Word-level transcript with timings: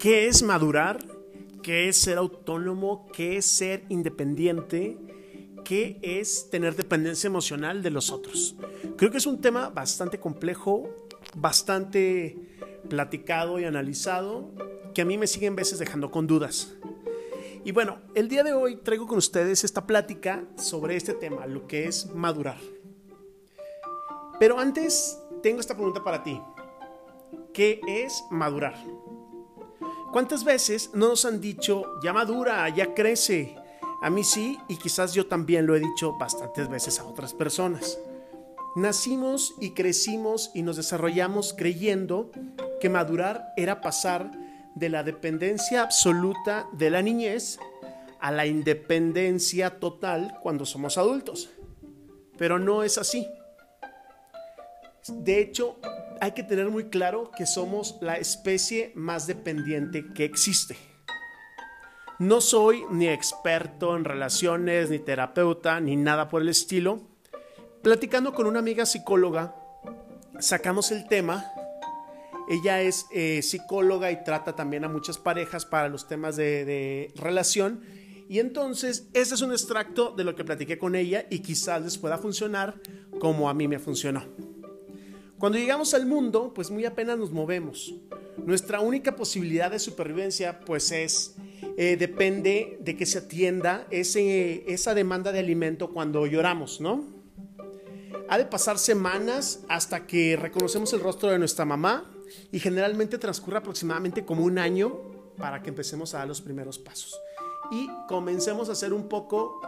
¿Qué 0.00 0.28
es 0.28 0.42
madurar? 0.42 0.98
¿Qué 1.62 1.90
es 1.90 1.98
ser 1.98 2.16
autónomo? 2.16 3.06
¿Qué 3.12 3.36
es 3.36 3.44
ser 3.44 3.84
independiente? 3.90 4.96
¿Qué 5.62 5.98
es 6.00 6.48
tener 6.48 6.74
dependencia 6.74 7.28
emocional 7.28 7.82
de 7.82 7.90
los 7.90 8.10
otros? 8.10 8.56
Creo 8.96 9.10
que 9.10 9.18
es 9.18 9.26
un 9.26 9.42
tema 9.42 9.68
bastante 9.68 10.18
complejo, 10.18 10.88
bastante 11.36 12.34
platicado 12.88 13.60
y 13.60 13.64
analizado, 13.64 14.50
que 14.94 15.02
a 15.02 15.04
mí 15.04 15.18
me 15.18 15.26
siguen 15.26 15.54
veces 15.54 15.78
dejando 15.78 16.10
con 16.10 16.26
dudas. 16.26 16.72
Y 17.62 17.72
bueno, 17.72 17.98
el 18.14 18.30
día 18.30 18.42
de 18.42 18.54
hoy 18.54 18.76
traigo 18.76 19.06
con 19.06 19.18
ustedes 19.18 19.64
esta 19.64 19.86
plática 19.86 20.46
sobre 20.56 20.96
este 20.96 21.12
tema, 21.12 21.46
lo 21.46 21.66
que 21.66 21.84
es 21.84 22.06
madurar. 22.14 22.56
Pero 24.38 24.58
antes 24.58 25.18
tengo 25.42 25.60
esta 25.60 25.74
pregunta 25.74 26.02
para 26.02 26.22
ti. 26.22 26.40
¿Qué 27.52 27.82
es 27.86 28.24
madurar? 28.30 28.78
¿Cuántas 30.12 30.42
veces 30.42 30.90
no 30.92 31.08
nos 31.08 31.24
han 31.24 31.40
dicho, 31.40 31.84
ya 32.02 32.12
madura, 32.12 32.68
ya 32.68 32.94
crece? 32.94 33.56
A 34.02 34.10
mí 34.10 34.24
sí, 34.24 34.58
y 34.68 34.76
quizás 34.76 35.14
yo 35.14 35.26
también 35.26 35.66
lo 35.66 35.76
he 35.76 35.80
dicho 35.80 36.16
bastantes 36.18 36.68
veces 36.68 36.98
a 36.98 37.04
otras 37.04 37.32
personas. 37.32 37.96
Nacimos 38.74 39.54
y 39.60 39.70
crecimos 39.70 40.50
y 40.52 40.62
nos 40.62 40.76
desarrollamos 40.76 41.54
creyendo 41.56 42.32
que 42.80 42.88
madurar 42.88 43.52
era 43.56 43.80
pasar 43.80 44.32
de 44.74 44.88
la 44.88 45.04
dependencia 45.04 45.82
absoluta 45.82 46.66
de 46.72 46.90
la 46.90 47.02
niñez 47.02 47.60
a 48.18 48.32
la 48.32 48.46
independencia 48.46 49.78
total 49.78 50.38
cuando 50.42 50.66
somos 50.66 50.98
adultos. 50.98 51.50
Pero 52.36 52.58
no 52.58 52.82
es 52.82 52.98
así. 52.98 53.28
De 55.08 55.40
hecho, 55.40 55.78
hay 56.20 56.32
que 56.32 56.42
tener 56.42 56.68
muy 56.68 56.84
claro 56.84 57.30
que 57.36 57.46
somos 57.46 57.96
la 58.00 58.16
especie 58.16 58.92
más 58.94 59.26
dependiente 59.26 60.04
que 60.14 60.24
existe. 60.24 60.76
No 62.18 62.42
soy 62.42 62.84
ni 62.90 63.08
experto 63.08 63.96
en 63.96 64.04
relaciones, 64.04 64.90
ni 64.90 64.98
terapeuta, 64.98 65.80
ni 65.80 65.96
nada 65.96 66.28
por 66.28 66.42
el 66.42 66.50
estilo. 66.50 67.00
Platicando 67.82 68.34
con 68.34 68.46
una 68.46 68.58
amiga 68.58 68.84
psicóloga, 68.84 69.56
sacamos 70.38 70.90
el 70.90 71.08
tema. 71.08 71.46
Ella 72.50 72.82
es 72.82 73.06
eh, 73.10 73.40
psicóloga 73.42 74.10
y 74.12 74.22
trata 74.22 74.54
también 74.54 74.84
a 74.84 74.88
muchas 74.88 75.16
parejas 75.16 75.64
para 75.64 75.88
los 75.88 76.08
temas 76.08 76.36
de, 76.36 76.66
de 76.66 77.12
relación. 77.16 77.82
Y 78.28 78.38
entonces, 78.38 79.08
ese 79.14 79.34
es 79.34 79.40
un 79.40 79.52
extracto 79.52 80.12
de 80.12 80.24
lo 80.24 80.36
que 80.36 80.44
platiqué 80.44 80.78
con 80.78 80.96
ella 80.96 81.24
y 81.30 81.38
quizás 81.38 81.82
les 81.82 81.96
pueda 81.96 82.18
funcionar 82.18 82.74
como 83.18 83.48
a 83.48 83.54
mí 83.54 83.66
me 83.66 83.78
funcionó. 83.78 84.49
Cuando 85.40 85.56
llegamos 85.56 85.94
al 85.94 86.04
mundo, 86.04 86.52
pues 86.54 86.70
muy 86.70 86.84
apenas 86.84 87.16
nos 87.16 87.32
movemos. 87.32 87.94
Nuestra 88.36 88.80
única 88.80 89.16
posibilidad 89.16 89.70
de 89.70 89.78
supervivencia, 89.78 90.60
pues 90.60 90.92
es, 90.92 91.34
eh, 91.78 91.96
depende 91.98 92.76
de 92.82 92.94
que 92.94 93.06
se 93.06 93.18
atienda 93.18 93.86
ese, 93.90 94.70
esa 94.70 94.92
demanda 94.92 95.32
de 95.32 95.38
alimento 95.38 95.88
cuando 95.88 96.26
lloramos, 96.26 96.82
¿no? 96.82 97.06
Ha 98.28 98.36
de 98.36 98.44
pasar 98.44 98.78
semanas 98.78 99.64
hasta 99.68 100.06
que 100.06 100.36
reconocemos 100.36 100.92
el 100.92 101.00
rostro 101.00 101.30
de 101.30 101.38
nuestra 101.38 101.64
mamá 101.64 102.04
y 102.52 102.58
generalmente 102.58 103.16
transcurre 103.16 103.56
aproximadamente 103.56 104.26
como 104.26 104.44
un 104.44 104.58
año 104.58 105.00
para 105.38 105.62
que 105.62 105.70
empecemos 105.70 106.12
a 106.12 106.18
dar 106.18 106.28
los 106.28 106.42
primeros 106.42 106.78
pasos 106.78 107.18
y 107.70 107.88
comencemos 108.08 108.68
a 108.68 108.74
ser 108.74 108.92
un 108.92 109.08
poco 109.08 109.60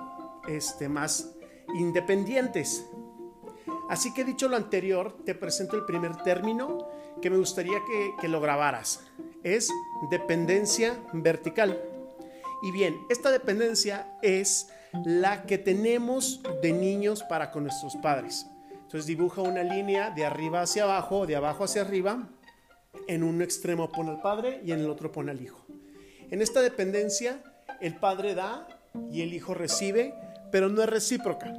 este, 0.47 0.91
más 0.91 1.33
independientes. 1.75 2.85
Así 3.89 4.15
que 4.15 4.25
dicho 4.25 4.49
lo 4.49 4.57
anterior, 4.57 5.17
te 5.25 5.35
presento 5.35 5.77
el 5.77 5.85
primer 5.85 6.17
término 6.23 6.89
que 7.21 7.31
me 7.31 7.37
gustaría 7.37 7.79
que, 8.21 8.29
lo 8.29 8.41
grabaras. 8.41 9.05
Es 9.43 9.71
dependencia 10.11 10.99
vertical. 11.13 11.81
Y 12.63 12.71
bien, 12.71 12.97
esta 13.11 13.31
dependencia 13.31 14.19
es 14.23 14.69
la 15.05 15.45
que 15.45 15.59
tenemos 15.59 16.43
de 16.63 16.73
niños 16.73 17.23
para 17.23 17.51
con 17.51 17.65
nuestros 17.65 17.97
padres. 17.97 18.47
Entonces 18.73 19.07
dibuja 19.07 19.43
una 19.43 19.63
línea 19.63 20.11
de 20.11 20.25
arriba 20.25 20.63
hacia 20.63 20.85
abajo, 20.85 21.27
de 21.27 21.37
abajo 21.37 21.65
hacia 21.65 21.83
arriba. 21.83 22.29
En 23.09 23.23
un 23.23 23.43
extremo 23.43 23.91
pone 23.91 24.11
al 24.11 24.21
padre 24.21 24.61
y 24.65 24.73
en 24.73 24.81
el 24.81 24.91
otro 24.91 25.11
pone 25.11 25.31
al 25.31 25.41
hijo. 25.41 25.65
En 26.31 26.43
esta 26.43 26.61
dependencia, 26.61 27.43
el 27.81 27.97
padre 27.97 28.35
da 28.35 28.69
y 29.11 29.23
el 29.23 29.33
hijo 29.33 29.55
recibe, 29.55 30.15
pero 30.51 30.69
no 30.69 30.83
es 30.83 30.89
recíproca. 30.89 31.53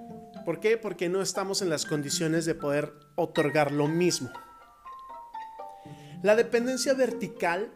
¿Por 0.46 0.60
qué? 0.60 0.78
Porque 0.78 1.08
no 1.08 1.22
estamos 1.22 1.62
en 1.62 1.70
las 1.70 1.86
condiciones 1.86 2.46
de 2.46 2.56
poder 2.56 2.94
otorgar 3.16 3.72
lo 3.72 3.88
mismo. 3.88 4.30
La 6.22 6.36
dependencia 6.36 6.94
vertical 6.94 7.72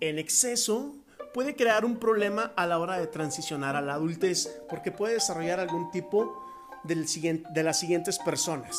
en 0.00 0.18
exceso 0.18 0.96
puede 1.32 1.54
crear 1.54 1.84
un 1.84 1.96
problema 1.98 2.52
a 2.56 2.66
la 2.66 2.78
hora 2.78 2.98
de 2.98 3.06
transicionar 3.06 3.76
a 3.76 3.80
la 3.80 3.94
adultez, 3.94 4.48
porque 4.68 4.90
puede 4.90 5.14
desarrollar 5.14 5.60
algún 5.60 5.90
tipo 5.90 6.42
de 6.84 7.62
las 7.62 7.78
siguientes 7.78 8.18
personas. 8.18 8.76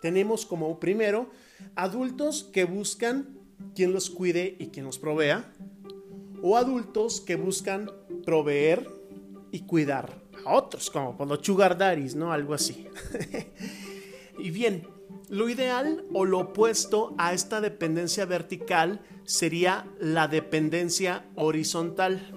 Tenemos 0.00 0.46
como 0.46 0.78
primero 0.78 1.30
adultos 1.74 2.44
que 2.52 2.64
buscan 2.64 3.36
quien 3.74 3.92
los 3.92 4.10
cuide 4.10 4.56
y 4.60 4.68
quien 4.68 4.86
los 4.86 4.98
provea, 4.98 5.52
o 6.40 6.56
adultos 6.56 7.20
que 7.20 7.34
buscan 7.34 7.90
proveer 8.24 8.88
y 9.50 9.62
cuidar 9.62 10.27
otros, 10.54 10.90
como 10.90 11.16
por 11.16 11.28
los 11.28 11.40
sugar 11.42 11.78
¿no? 12.14 12.32
Algo 12.32 12.54
así. 12.54 12.86
y 14.38 14.50
bien, 14.50 14.86
lo 15.28 15.48
ideal 15.48 16.04
o 16.14 16.24
lo 16.24 16.38
opuesto 16.38 17.14
a 17.18 17.32
esta 17.32 17.60
dependencia 17.60 18.24
vertical 18.24 19.00
sería 19.24 19.86
la 20.00 20.26
dependencia 20.26 21.26
horizontal, 21.34 22.32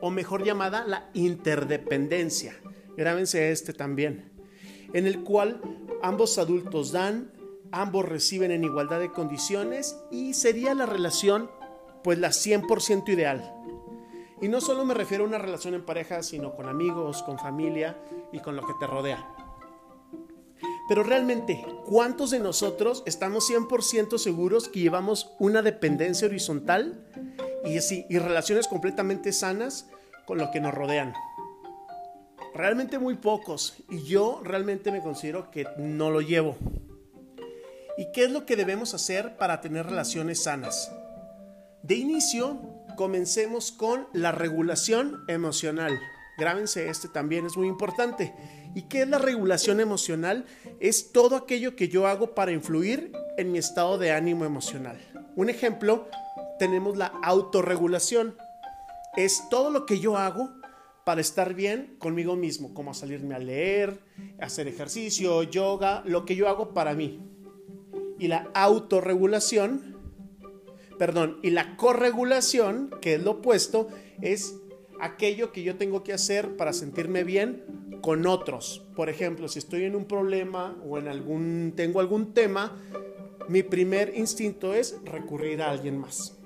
o 0.00 0.10
mejor 0.10 0.44
llamada 0.44 0.84
la 0.84 1.10
interdependencia. 1.14 2.58
Grábense 2.96 3.52
este 3.52 3.72
también, 3.72 4.32
en 4.92 5.06
el 5.06 5.22
cual 5.22 5.60
ambos 6.02 6.38
adultos 6.38 6.90
dan, 6.90 7.32
ambos 7.70 8.06
reciben 8.06 8.50
en 8.50 8.64
igualdad 8.64 9.00
de 9.00 9.12
condiciones 9.12 9.96
y 10.10 10.34
sería 10.34 10.74
la 10.74 10.86
relación 10.86 11.50
pues 12.02 12.18
la 12.18 12.28
100% 12.28 13.08
ideal. 13.08 13.54
Y 14.42 14.48
no 14.48 14.60
solo 14.60 14.84
me 14.84 14.92
refiero 14.92 15.22
a 15.22 15.28
una 15.28 15.38
relación 15.38 15.74
en 15.74 15.86
pareja, 15.86 16.22
sino 16.22 16.56
con 16.56 16.68
amigos, 16.68 17.22
con 17.22 17.38
familia 17.38 17.96
y 18.32 18.40
con 18.40 18.56
lo 18.56 18.66
que 18.66 18.74
te 18.80 18.88
rodea. 18.88 19.24
Pero 20.88 21.04
realmente, 21.04 21.64
¿cuántos 21.86 22.32
de 22.32 22.40
nosotros 22.40 23.04
estamos 23.06 23.48
100% 23.48 24.18
seguros 24.18 24.68
que 24.68 24.80
llevamos 24.80 25.32
una 25.38 25.62
dependencia 25.62 26.26
horizontal 26.26 27.06
y, 27.64 27.78
y 28.12 28.18
relaciones 28.18 28.66
completamente 28.66 29.32
sanas 29.32 29.88
con 30.26 30.38
lo 30.38 30.50
que 30.50 30.60
nos 30.60 30.74
rodean? 30.74 31.14
Realmente 32.52 32.98
muy 32.98 33.14
pocos. 33.14 33.76
Y 33.88 34.02
yo 34.02 34.40
realmente 34.42 34.90
me 34.90 35.02
considero 35.02 35.52
que 35.52 35.66
no 35.78 36.10
lo 36.10 36.20
llevo. 36.20 36.56
¿Y 37.96 38.10
qué 38.12 38.24
es 38.24 38.32
lo 38.32 38.44
que 38.44 38.56
debemos 38.56 38.92
hacer 38.92 39.36
para 39.36 39.60
tener 39.60 39.86
relaciones 39.86 40.42
sanas? 40.42 40.90
De 41.82 41.94
inicio, 41.94 42.58
comencemos 42.96 43.72
con 43.72 44.06
la 44.12 44.32
regulación 44.32 45.24
emocional. 45.28 45.98
Grábense 46.38 46.88
este 46.88 47.08
también, 47.08 47.46
es 47.46 47.56
muy 47.56 47.68
importante. 47.68 48.34
¿Y 48.74 48.82
qué 48.82 49.02
es 49.02 49.08
la 49.08 49.18
regulación 49.18 49.80
emocional? 49.80 50.46
Es 50.80 51.12
todo 51.12 51.36
aquello 51.36 51.76
que 51.76 51.88
yo 51.88 52.06
hago 52.06 52.34
para 52.34 52.52
influir 52.52 53.12
en 53.36 53.52
mi 53.52 53.58
estado 53.58 53.98
de 53.98 54.12
ánimo 54.12 54.44
emocional. 54.44 54.98
Un 55.36 55.50
ejemplo, 55.50 56.08
tenemos 56.58 56.96
la 56.96 57.06
autorregulación. 57.22 58.36
Es 59.16 59.48
todo 59.50 59.70
lo 59.70 59.84
que 59.84 60.00
yo 60.00 60.16
hago 60.16 60.50
para 61.04 61.20
estar 61.20 61.54
bien 61.54 61.96
conmigo 61.98 62.36
mismo, 62.36 62.72
como 62.74 62.94
salirme 62.94 63.34
a 63.34 63.38
leer, 63.38 64.00
hacer 64.40 64.68
ejercicio, 64.68 65.42
yoga, 65.42 66.02
lo 66.06 66.24
que 66.24 66.36
yo 66.36 66.48
hago 66.48 66.72
para 66.72 66.94
mí. 66.94 67.20
Y 68.18 68.28
la 68.28 68.48
autorregulación 68.54 69.91
perdón, 71.02 71.40
y 71.42 71.50
la 71.50 71.76
corregulación, 71.76 72.88
que 73.00 73.14
es 73.14 73.22
lo 73.24 73.32
opuesto, 73.32 73.88
es 74.20 74.54
aquello 75.00 75.50
que 75.50 75.64
yo 75.64 75.74
tengo 75.74 76.04
que 76.04 76.12
hacer 76.12 76.56
para 76.56 76.72
sentirme 76.72 77.24
bien 77.24 77.98
con 78.00 78.24
otros. 78.24 78.86
Por 78.94 79.08
ejemplo, 79.08 79.48
si 79.48 79.58
estoy 79.58 79.82
en 79.82 79.96
un 79.96 80.04
problema 80.04 80.80
o 80.86 80.98
en 80.98 81.08
algún 81.08 81.72
tengo 81.74 81.98
algún 81.98 82.34
tema, 82.34 82.80
mi 83.48 83.64
primer 83.64 84.16
instinto 84.16 84.74
es 84.74 84.96
recurrir 85.04 85.60
a 85.60 85.72
alguien 85.72 85.98
más. 85.98 86.38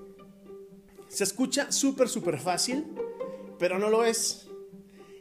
Se 1.08 1.24
escucha 1.24 1.70
súper 1.70 2.08
súper 2.08 2.38
fácil, 2.38 2.86
pero 3.58 3.78
no 3.78 3.90
lo 3.90 4.04
es. 4.04 4.48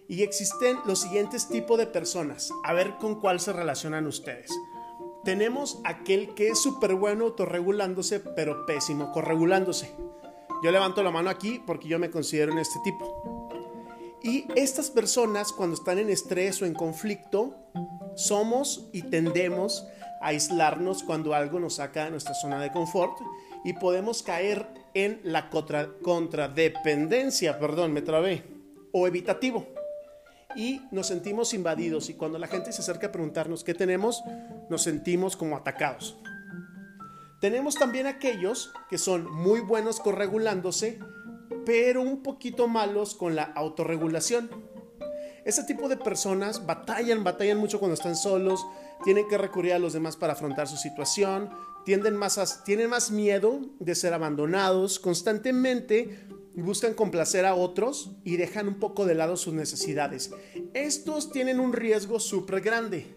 Y 0.08 0.24
existen 0.24 0.78
los 0.86 1.02
siguientes 1.02 1.50
tipos 1.50 1.78
de 1.78 1.88
personas. 1.88 2.52
A 2.64 2.72
ver 2.72 2.96
con 3.02 3.20
cuál 3.20 3.42
se 3.42 3.52
relacionan 3.52 4.08
ustedes 4.08 4.50
tenemos 5.25 5.80
aquel 5.83 6.33
que 6.36 6.50
es 6.50 6.62
súper 6.62 6.95
bueno 6.95 7.25
autorregulándose, 7.25 8.19
pero 8.22 8.66
pésimo 8.66 9.12
corregulándose. 9.12 9.92
Yo 10.63 10.72
levanto 10.72 11.04
la 11.04 11.12
mano 11.12 11.30
aquí 11.30 11.62
porque 11.66 11.89
yo 11.89 12.00
me 12.00 12.12
considero 12.12 12.54
en 12.54 12.60
este 12.60 12.80
tipo. 12.83 13.50
Y 14.24 14.48
estas 14.56 14.89
personas 14.89 15.51
cuando 15.51 15.75
están 15.75 15.98
en 16.00 16.10
estrés 16.10 16.62
o 16.62 16.66
en 16.66 16.74
conflicto, 16.74 17.56
somos 18.16 18.88
y 18.94 19.01
tendemos 19.01 19.86
a 20.22 20.27
aislarnos 20.27 21.04
cuando 21.04 21.33
algo 21.33 21.60
nos 21.60 21.75
saca 21.75 22.06
de 22.06 22.12
nuestra 22.12 22.33
zona 22.33 22.62
de 22.62 22.72
confort 22.72 23.19
y 23.63 23.74
podemos 23.74 24.24
caer 24.24 24.68
en 24.94 25.19
la 25.24 25.50
contra, 25.50 25.89
contradependencia, 26.01 27.60
perdón, 27.60 27.94
me 27.94 28.01
trabé, 28.01 28.44
o 28.92 29.07
evitativo. 29.07 29.75
Y 30.56 30.81
nos 30.92 31.07
sentimos 31.07 31.54
invadidos 31.54 32.10
y 32.10 32.13
cuando 32.13 32.40
la 32.40 32.48
gente 32.48 32.72
se 32.72 32.81
acerca 32.81 33.07
a 33.07 33.12
preguntarnos 33.12 33.63
qué 33.63 33.74
tenemos, 33.74 34.24
nos 34.69 34.84
sentimos 34.84 35.36
como 35.36 35.57
atacados. 35.57 36.18
Tenemos 37.42 37.75
también 37.75 38.07
aquellos 38.07 38.72
que 38.90 38.98
son 38.98 39.30
muy 39.31 39.60
buenos 39.60 40.00
corregulándose, 40.00 41.00
pero 41.66 42.02
un 42.02 42.24
poquito 42.24 42.68
malos 42.68 43.16
con 43.16 43.36
la 43.36 43.44
autorregulación. 43.44 44.50
Ese 45.44 45.63
tipo 45.63 45.88
de 45.90 45.98
personas 45.98 46.66
batallan, 46.66 47.24
batallan 47.24 47.58
mucho 47.58 47.80
cuando 47.80 47.94
están 47.94 48.16
solos, 48.16 48.66
tienen 49.04 49.28
que 49.28 49.38
recurrir 49.38 49.74
a 49.74 49.80
los 49.80 49.94
demás 49.94 50.16
para 50.18 50.34
afrontar 50.34 50.68
su 50.68 50.78
situación, 50.78 51.50
tienden 51.84 52.16
más 52.16 52.63
tienen 52.63 52.90
más 52.90 53.12
miedo 53.12 53.60
de 53.80 53.94
ser 53.94 54.13
abandonados, 54.13 55.00
constantemente 55.00 56.28
buscan 56.62 56.94
complacer 56.94 57.46
a 57.46 57.56
otros 57.56 58.12
y 58.24 58.38
dejan 58.38 58.68
un 58.68 58.80
poco 58.80 59.06
de 59.06 59.16
lado 59.16 59.38
sus 59.38 59.54
necesidades. 59.54 60.31
Estos 60.74 61.31
tienen 61.31 61.60
un 61.60 61.74
riesgo 61.74 62.19
súper 62.19 62.62
grande 62.62 63.07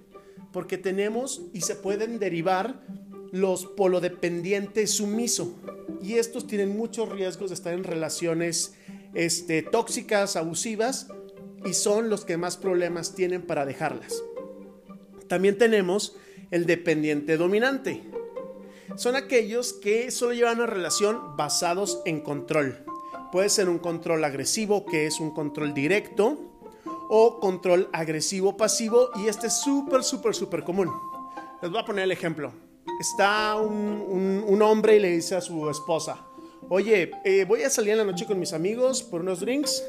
porque 0.52 0.78
tenemos 0.78 1.42
y 1.52 1.60
se 1.60 1.76
pueden 1.76 2.18
derivar 2.18 2.82
los 3.30 3.66
polodependientes 3.66 4.90
sumiso 4.90 5.54
y 6.02 6.14
estos 6.14 6.46
tienen 6.46 6.76
muchos 6.76 7.08
riesgos 7.08 7.50
de 7.50 7.54
estar 7.54 7.74
en 7.74 7.84
relaciones 7.84 8.74
este, 9.14 9.62
tóxicas, 9.62 10.36
abusivas 10.36 11.08
y 11.64 11.74
son 11.74 12.08
los 12.08 12.24
que 12.24 12.36
más 12.36 12.56
problemas 12.56 13.14
tienen 13.14 13.42
para 13.42 13.66
dejarlas. 13.66 14.22
También 15.28 15.58
tenemos 15.58 16.16
el 16.50 16.66
dependiente 16.66 17.36
dominante. 17.36 18.02
Son 18.96 19.16
aquellos 19.16 19.74
que 19.74 20.10
solo 20.10 20.32
llevan 20.32 20.58
una 20.58 20.66
relación 20.66 21.36
basados 21.36 22.00
en 22.06 22.20
control. 22.20 22.87
Puede 23.30 23.50
ser 23.50 23.68
un 23.68 23.78
control 23.78 24.24
agresivo, 24.24 24.86
que 24.86 25.06
es 25.06 25.20
un 25.20 25.30
control 25.30 25.74
directo, 25.74 26.38
o 27.10 27.40
control 27.40 27.88
agresivo 27.92 28.56
pasivo, 28.56 29.10
y 29.16 29.28
este 29.28 29.48
es 29.48 29.54
súper, 29.60 30.02
súper, 30.02 30.34
súper 30.34 30.64
común. 30.64 30.90
Les 31.60 31.70
voy 31.70 31.80
a 31.80 31.84
poner 31.84 32.04
el 32.04 32.12
ejemplo. 32.12 32.52
Está 32.98 33.56
un, 33.56 34.62
hombre 34.62 34.96
y 34.96 35.00
le 35.00 35.10
dice 35.10 35.36
a 35.36 35.40
su 35.40 35.68
esposa, 35.68 36.24
oye, 36.68 37.10
eh, 37.24 37.44
voy 37.46 37.62
a 37.62 37.70
salir 37.70 37.92
en 37.92 37.98
la 37.98 38.04
noche 38.04 38.26
con 38.26 38.38
mis 38.38 38.52
amigos 38.52 39.02
por 39.02 39.20
unos 39.20 39.40
drinks, 39.40 39.84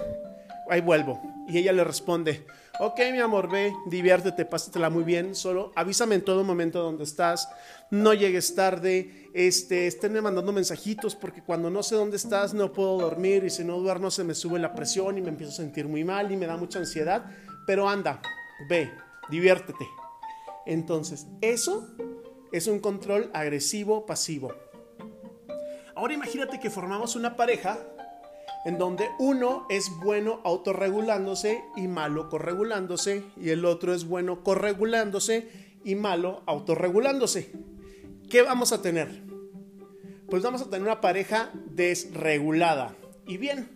ahí 0.70 0.82
vuelvo. 0.82 1.22
Y 1.48 1.58
ella 1.58 1.72
le 1.72 1.84
responde, 1.84 2.46
ok 2.80 3.00
mi 3.12 3.20
amor, 3.20 3.50
ve, 3.50 3.74
diviértete, 3.86 4.46
pásatela 4.46 4.90
muy 4.90 5.04
bien, 5.04 5.36
solo 5.36 5.72
avísame 5.76 6.16
en 6.16 6.24
todo 6.24 6.44
momento 6.44 6.82
donde 6.82 7.04
estás, 7.04 7.50
no 7.92 8.14
llegues 8.14 8.56
tarde, 8.56 9.30
este, 9.34 9.88
esténme 9.88 10.22
mandando 10.22 10.52
mensajitos 10.52 11.16
porque 11.16 11.42
cuando 11.42 11.70
no 11.70 11.84
sé 11.84 11.96
dónde 11.96 12.18
estás 12.18 12.54
no 12.54 12.72
puedo 12.72 12.98
dormir. 12.98 13.44
Y 13.44 13.50
si 13.50 13.64
no 13.64 13.78
duermo 13.80 14.12
se 14.12 14.24
me 14.24 14.34
sube 14.34 14.60
la 14.60 14.74
presión 14.74 15.18
y 15.18 15.22
me 15.22 15.30
empiezo 15.30 15.54
a 15.54 15.56
sentir 15.56 15.88
muy 15.88 16.04
mal 16.04 16.32
y 16.32 16.38
me 16.38 16.46
da 16.46 16.58
mucha 16.58 16.80
ansiedad, 16.80 17.26
pero 17.66 17.90
anda, 17.90 18.22
ve, 18.70 18.92
diviértete. 19.30 19.88
Entonces, 20.66 21.28
eso 21.42 21.88
es 22.52 22.68
un 22.68 22.80
control 22.80 23.30
agresivo 23.34 24.06
pasivo. 24.06 24.54
Ahora 25.96 26.14
imagínate 26.14 26.60
que 26.60 26.70
formamos 26.70 27.16
una 27.16 27.36
pareja 27.36 27.78
en 28.66 28.78
donde 28.78 29.10
uno 29.20 29.66
es 29.70 29.90
bueno 30.04 30.42
autorregulándose 30.44 31.64
y 31.76 31.88
malo 31.88 32.30
corregulándose, 32.30 33.24
y 33.38 33.50
el 33.50 33.66
otro 33.66 33.94
es 33.94 34.06
bueno 34.06 34.44
corregulándose 34.44 35.50
y 35.84 35.96
malo 35.96 36.44
autorregulándose. 36.46 37.52
¿Qué 38.30 38.42
vamos 38.42 38.74
a 38.74 38.82
tener? 38.82 39.24
Pues 40.30 40.44
vamos 40.44 40.62
a 40.62 40.66
tener 40.66 40.82
una 40.82 41.02
pareja 41.02 41.52
desregulada. 41.72 42.96
Y 43.26 43.38
bien, 43.38 43.70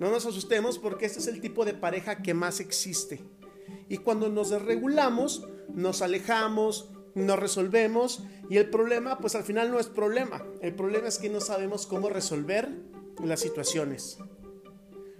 no 0.00 0.10
nos 0.10 0.26
asustemos 0.26 0.78
porque 0.78 1.06
este 1.06 1.20
es 1.20 1.26
el 1.28 1.40
tipo 1.40 1.64
de 1.64 1.74
pareja 1.74 2.22
que 2.22 2.34
más 2.34 2.60
existe. 2.60 3.20
Y 3.88 3.98
cuando 3.98 4.28
nos 4.28 4.50
desregulamos, 4.50 5.46
nos 5.72 6.02
alejamos, 6.02 6.90
nos 7.14 7.38
resolvemos 7.38 8.24
y 8.50 8.56
el 8.56 8.70
problema 8.70 9.18
pues 9.18 9.34
al 9.34 9.44
final 9.44 9.70
no 9.70 9.78
es 9.78 9.86
problema. 9.86 10.42
El 10.60 10.74
problema 10.74 11.08
es 11.08 11.18
que 11.18 11.28
no 11.28 11.40
sabemos 11.40 11.86
cómo 11.86 12.08
resolver 12.08 12.70
las 13.22 13.40
situaciones. 13.40 14.18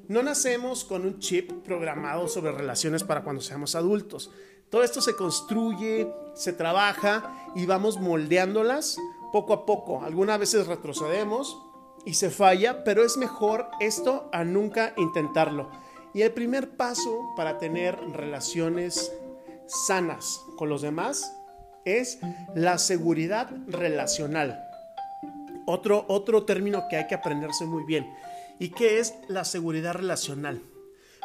No 0.08 0.23
nacemos 0.23 0.85
con 0.85 1.06
un 1.06 1.19
chip 1.19 1.50
programado 1.64 2.29
sobre 2.29 2.52
relaciones 2.52 3.05
para 3.05 3.23
cuando 3.23 3.41
seamos 3.41 3.75
adultos. 3.75 4.31
Todo 4.69 4.82
esto 4.82 5.00
se 5.00 5.17
construye, 5.17 6.12
se 6.35 6.52
trabaja 6.52 7.50
y 7.55 7.64
vamos 7.64 7.99
moldeándolas 7.99 8.96
poco 9.32 9.52
a 9.52 9.67
poco. 9.67 10.02
Algunas 10.02 10.38
veces 10.38 10.67
retrocedemos 10.67 11.58
y 12.05 12.14
se 12.14 12.31
falla, 12.31 12.85
pero 12.85 13.05
es 13.05 13.17
mejor 13.17 13.69
esto 13.81 14.29
a 14.32 14.44
nunca 14.44 14.93
intentarlo. 14.97 15.70
Y 16.12 16.23
el 16.23 16.32
primer 16.32 16.76
paso 16.76 17.32
para 17.37 17.58
tener 17.58 17.99
relaciones 18.12 19.12
sanas 19.67 20.40
con 20.56 20.69
los 20.69 20.82
demás 20.82 21.35
es 21.85 22.19
la 22.55 22.79
seguridad 22.79 23.50
relacional. 23.67 24.61
Otro, 25.66 26.05
otro 26.08 26.44
término 26.44 26.87
que 26.88 26.96
hay 26.96 27.06
que 27.06 27.14
aprenderse 27.14 27.64
muy 27.64 27.84
bien. 27.84 28.12
¿Y 28.58 28.70
qué 28.70 28.99
es 28.99 29.14
la 29.28 29.44
seguridad 29.44 29.94
relacional? 29.94 30.62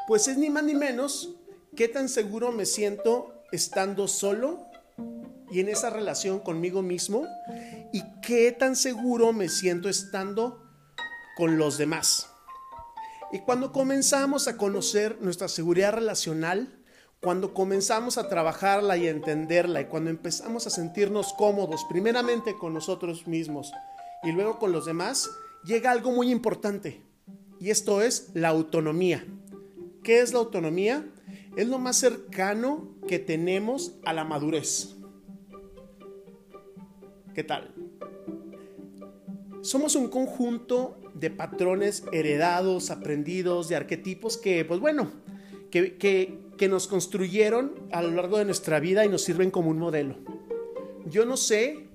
Pues 0.08 0.28
es 0.28 0.38
ni 0.38 0.50
más 0.50 0.64
ni 0.64 0.74
menos 0.74 1.36
qué 1.76 1.88
tan 1.88 2.10
seguro 2.10 2.52
me 2.52 2.66
siento 2.66 3.44
estando 3.52 4.08
solo 4.08 4.66
y 5.52 5.60
en 5.60 5.70
esa 5.70 5.90
relación 5.90 6.40
conmigo 6.40 6.82
mismo 6.82 7.28
y 7.92 8.04
qué 8.22 8.52
tan 8.52 8.76
seguro 8.76 9.34
me 9.34 9.50
siento 9.50 9.90
estando 9.90 10.64
con 11.38 11.58
los 11.58 11.78
demás. 11.78 12.30
Y 13.32 13.40
cuando 13.40 13.72
comenzamos 13.72 14.48
a 14.48 14.58
conocer 14.58 15.18
nuestra 15.22 15.48
seguridad 15.48 15.94
relacional, 15.94 16.80
cuando 17.22 17.54
comenzamos 17.54 18.18
a 18.18 18.30
trabajarla 18.30 18.98
y 18.98 19.08
a 19.08 19.12
entenderla 19.12 19.82
y 19.82 19.86
cuando 19.86 20.10
empezamos 20.10 20.66
a 20.66 20.70
sentirnos 20.70 21.34
cómodos 21.34 21.86
primeramente 21.90 22.56
con 22.58 22.74
nosotros 22.74 23.28
mismos 23.28 23.72
y 24.24 24.32
luego 24.32 24.60
con 24.60 24.72
los 24.72 24.86
demás, 24.86 25.30
llega 25.64 25.92
algo 25.92 26.12
muy 26.12 26.32
importante. 26.32 27.02
Y 27.60 27.70
esto 27.70 28.02
es 28.02 28.32
la 28.34 28.50
autonomía. 28.50 29.26
¿Qué 30.04 30.22
es 30.22 30.34
la 30.34 30.40
autonomía? 30.40 31.06
Es 31.56 31.68
lo 31.68 31.78
más 31.78 31.98
cercano 31.98 32.96
que 33.08 33.20
tenemos 33.20 33.94
a 34.06 34.14
la 34.14 34.24
madurez. 34.24 34.96
¿Qué 37.34 37.44
tal? 37.44 37.74
Somos 39.62 39.96
un 39.96 40.08
conjunto 40.10 40.98
de 41.14 41.30
patrones 41.30 42.04
heredados, 42.14 42.92
aprendidos, 42.92 43.68
de 43.68 43.76
arquetipos 43.76 44.38
que, 44.38 44.64
pues 44.64 44.80
bueno, 44.80 45.12
que, 45.70 45.98
que, 45.98 46.40
que 46.58 46.70
nos 46.70 46.88
construyeron 46.88 47.76
a 47.92 48.02
lo 48.02 48.12
largo 48.12 48.38
de 48.38 48.46
nuestra 48.46 48.80
vida 48.80 49.06
y 49.06 49.10
nos 49.10 49.24
sirven 49.24 49.52
como 49.52 49.70
un 49.70 49.80
modelo. 49.80 50.16
Yo 51.06 51.26
no 51.26 51.36
sé 51.36 51.89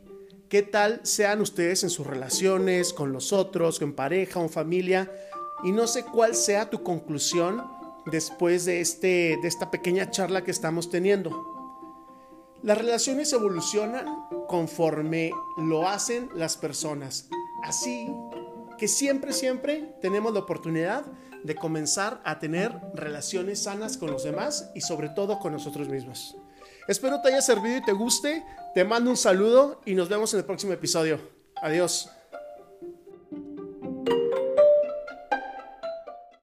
qué 0.54 0.62
tal 0.62 1.00
sean 1.02 1.40
ustedes 1.40 1.82
en 1.82 1.90
sus 1.90 2.06
relaciones 2.06 2.92
con 2.92 3.12
los 3.12 3.32
otros, 3.32 3.80
con 3.80 3.92
pareja 3.92 4.38
o 4.38 4.48
familia, 4.48 5.10
y 5.64 5.72
no 5.72 5.88
sé 5.88 6.04
cuál 6.04 6.36
sea 6.36 6.70
tu 6.70 6.84
conclusión 6.84 7.66
después 8.06 8.64
de, 8.64 8.80
este, 8.80 9.36
de 9.42 9.48
esta 9.48 9.72
pequeña 9.72 10.12
charla 10.12 10.44
que 10.44 10.52
estamos 10.52 10.90
teniendo. 10.90 11.44
Las 12.62 12.78
relaciones 12.78 13.32
evolucionan 13.32 14.06
conforme 14.46 15.32
lo 15.56 15.88
hacen 15.88 16.30
las 16.36 16.56
personas. 16.56 17.28
Así 17.64 18.08
que 18.78 18.86
siempre, 18.86 19.32
siempre 19.32 19.96
tenemos 20.00 20.32
la 20.32 20.38
oportunidad 20.38 21.04
de 21.42 21.56
comenzar 21.56 22.20
a 22.24 22.38
tener 22.38 22.80
relaciones 22.94 23.64
sanas 23.64 23.98
con 23.98 24.12
los 24.12 24.22
demás 24.22 24.70
y 24.76 24.82
sobre 24.82 25.08
todo 25.08 25.40
con 25.40 25.52
nosotros 25.52 25.88
mismos. 25.88 26.36
Espero 26.86 27.20
te 27.20 27.30
haya 27.30 27.42
servido 27.42 27.78
y 27.78 27.82
te 27.82 27.92
guste. 27.92 28.44
Te 28.74 28.84
mando 28.84 29.08
un 29.08 29.16
saludo 29.16 29.80
y 29.86 29.94
nos 29.94 30.08
vemos 30.08 30.34
en 30.34 30.40
el 30.40 30.44
próximo 30.44 30.72
episodio. 30.72 31.20
Adiós. 31.62 32.10